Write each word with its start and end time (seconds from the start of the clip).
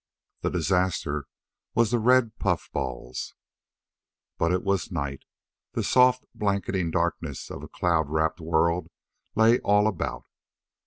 The 0.41 0.49
disaster 0.49 1.27
was 1.75 1.91
the 1.91 1.99
red 1.99 2.39
puffballs. 2.39 3.35
But 4.39 4.51
it 4.51 4.63
was 4.63 4.91
night. 4.91 5.25
The 5.73 5.83
soft, 5.83 6.25
blanketing 6.33 6.89
darkness 6.89 7.51
of 7.51 7.61
a 7.61 7.67
cloud 7.67 8.09
wrapped 8.09 8.39
world 8.41 8.89
lay 9.35 9.59
all 9.59 9.85
about. 9.85 10.25